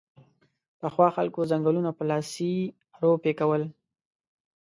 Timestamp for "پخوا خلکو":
0.79-1.41